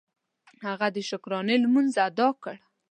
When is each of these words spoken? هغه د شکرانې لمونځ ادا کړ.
هغه 0.65 0.87
د 0.95 0.97
شکرانې 1.09 1.55
لمونځ 1.63 1.93
ادا 2.07 2.29
کړ. 2.43 2.55